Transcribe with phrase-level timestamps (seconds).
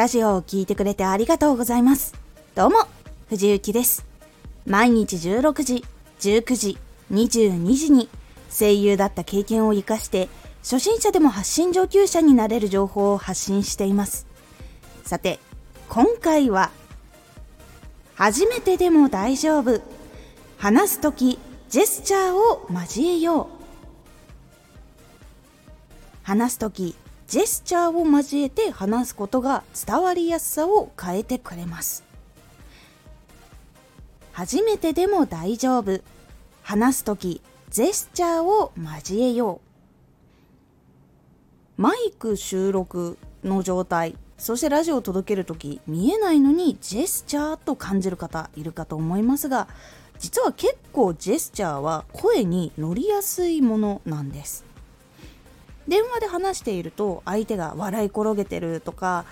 [0.00, 2.14] ラジオを聴いてくれてありがとうございます。
[2.54, 2.86] どうも、
[3.28, 4.06] 藤幸です。
[4.64, 5.84] 毎日16時、
[6.20, 6.78] 19時、
[7.12, 8.08] 22時に
[8.50, 10.30] 声優だった経験を活かして
[10.62, 14.26] 初心者でも発信上級者になれる情報を発信しています。
[15.04, 15.38] さて、
[15.90, 16.70] 今回は
[18.14, 19.82] 初めてでも大丈夫
[20.56, 21.38] 話すとき
[21.68, 23.46] ジェスチャーを交えよう
[26.22, 26.96] 話すとき
[27.30, 32.02] ジェスチャーを交えて話すことが伝わりやすさを変えてくれます。
[34.32, 36.00] 初めてでも大丈夫。
[36.64, 39.60] 話すときジェスチャーを交えよ
[41.78, 41.80] う。
[41.80, 44.16] マイク収録の状態。
[44.36, 49.68] そしてラジオを届ける時見えないのにジェスチャーと感じる方いるかと思いますが
[50.18, 54.69] 実は結構ジェスチャーは声に乗りやすいものなんです。
[55.90, 59.24] 電話で話していると相手が笑い転げてるとか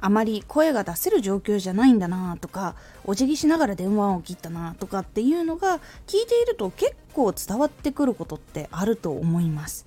[0.00, 2.74] あまり声が出せる状況じゃないんだなとか
[3.04, 9.84] お辞儀しながら電話を切ったなとかっていうのが聞いていると結構伝わってくることってあると思います。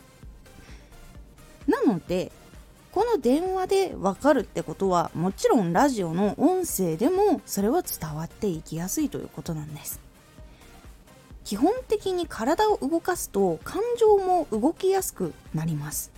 [1.68, 2.32] なので
[2.92, 10.00] この電話でわかるってことはもちろんラジオの音声でもそれは伝わっていきやすいということなんです。
[11.44, 16.12] 基本的に体を動かすと感情も動きやすくなります。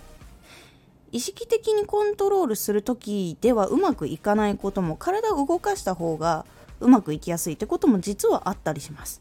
[1.12, 6.44] 意識的にコントロールする時ではうまくいかないことも体を動かした方が
[6.80, 9.20] うまくいきやすいってことも実はあったりします。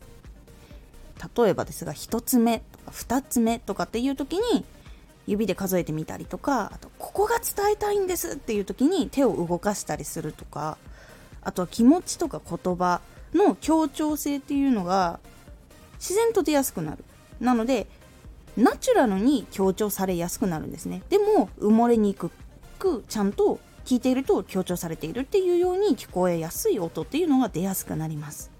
[1.38, 4.66] 例えばですが1つ目とか2つ目とかっていう時に
[5.28, 10.78] 指で数えてみたりとかあとここが伝えたいんですっていう時に手を動かしたりするとか
[11.42, 13.02] あとは気持ちとか言葉
[13.34, 15.20] の協調性っていうのが
[16.00, 17.04] 自然と出やすくなる。
[17.40, 17.88] なので
[18.58, 21.02] ナチュラルに強調されやすくなるんですね。
[21.10, 22.32] でも埋もれにく
[22.80, 28.52] くちゃんと聞いていると強調されているっていうように聞こえやすい音っていうのが出やすくなります。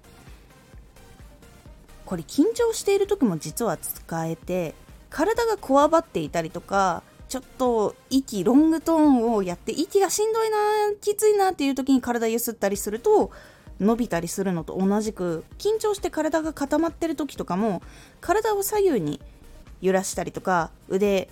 [2.04, 4.74] これ緊張している時も実は使えて
[5.10, 10.56] 体がこわばっていたりとかちょっと息ロングトーンをやって息がしんどいな
[11.00, 13.32] きついなっていう時に体ゆすったりすると
[13.80, 17.82] 伸びたりするのと同じく緊張して体が固まってる時とかも
[18.20, 19.20] 体を左右に
[19.80, 21.28] 揺らしたりとか腕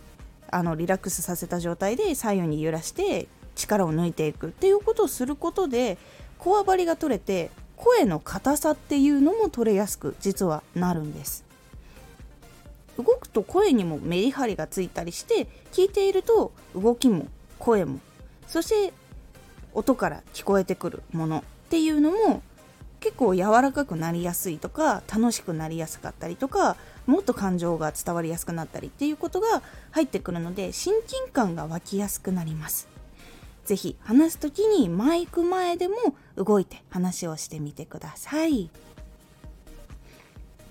[0.50, 5.96] あのリラックスさせた状態で左右に揺らして力を抜いていくっていうことをすることで
[6.38, 11.44] こわばりが取れて声の硬さっていうのも取れやすく実はなるんです。
[12.96, 17.26] 動くと声にもメリハリがついたりして聞いていると動きも
[17.58, 17.98] 声も
[18.46, 18.92] そして
[19.72, 21.42] 音から聞こえてくるもの。
[21.64, 22.42] っていうのも
[23.00, 26.76] 結構柔らかくなりやすいとか楽しくなりやすかったりとか
[27.06, 32.88] もっと感情が伝わりやすくなったりっていうことが入ってくるので親近感が湧きやすくなります。
[33.64, 35.96] 是非話す時にマイク前でも
[36.36, 38.70] 動いて話をしてみてください。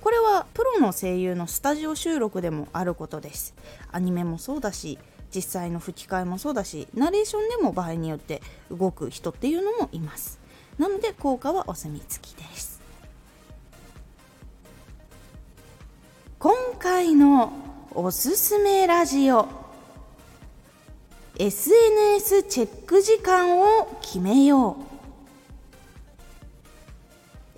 [0.01, 3.53] これはプロの声優のスタジオ収録でもあることです。
[3.91, 4.99] アニメもそうだし
[5.33, 10.42] 実際の吹き替えもそうだしナレーションでも場合によって動く人っていうのもいます。
[10.77, 12.81] なので効果はお墨付きです。
[16.39, 17.53] 今回の
[17.93, 19.47] おすすめラジオ
[21.37, 24.75] SNS チェック時間を決めよう。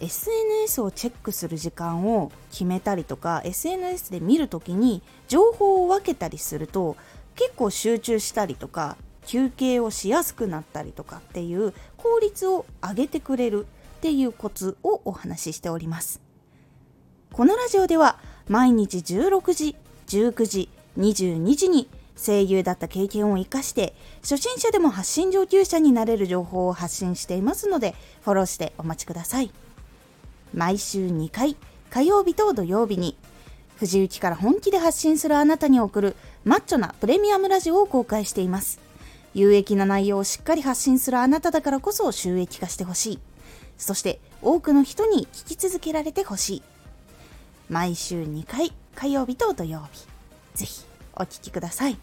[0.03, 6.97] SNS をチェックする時間を決めたりとか SNS で見るときに情報を分けたりすると
[7.35, 16.22] 結構集中したりとか休憩をしやすくなったりとかっていう効率を上げてくれるっていうコツをお話ししております。
[17.34, 19.75] このラジオでは毎日16時
[20.08, 27.94] 19時22時に声優だった経験を生かして初心者でも発信上級者になれる情報を発信していますので
[28.24, 29.52] フォローしてお待ちください。
[30.53, 31.57] 毎週2回
[31.90, 33.18] 火曜日と土曜日に
[33.75, 36.16] 藤雪から本気で発信するあなたに送る
[36.46, 38.84] マッチョなプレミアムラジオを公開しています。
[39.35, 43.19] 有益な内容をしっかり発信するあなただからこそ収益化してほしい。
[43.77, 46.63] そして多くの人に聞き続けられてほしい。
[47.69, 50.07] 毎週2回、火曜日と土曜日。
[50.55, 51.97] ぜひお聴きください。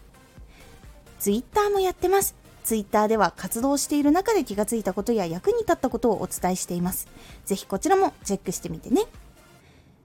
[1.19, 2.35] Twitter もやってます。
[2.63, 7.07] Twitter では活動している中で気がついたことや役に立ったことをお伝えしています。
[7.45, 9.01] ぜひこちらもチェックしてみてね。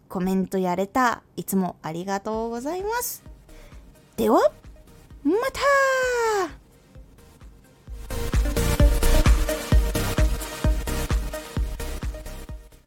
[0.09, 3.23] コメントやれた、いつもありがとうございます。
[4.17, 4.41] では、
[5.25, 5.33] ま
[6.49, 6.58] た